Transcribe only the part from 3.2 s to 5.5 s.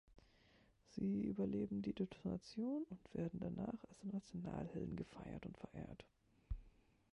danach als Nationalhelden gefeiert